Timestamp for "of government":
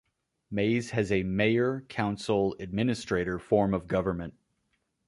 3.75-4.33